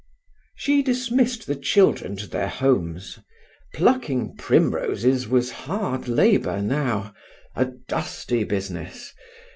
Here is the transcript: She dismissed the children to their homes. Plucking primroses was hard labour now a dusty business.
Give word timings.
She 0.55 0.81
dismissed 0.81 1.45
the 1.45 1.53
children 1.55 2.15
to 2.15 2.25
their 2.25 2.47
homes. 2.47 3.19
Plucking 3.75 4.35
primroses 4.35 5.27
was 5.27 5.51
hard 5.51 6.07
labour 6.07 6.59
now 6.63 7.13
a 7.55 7.65
dusty 7.67 8.43
business. 8.43 9.13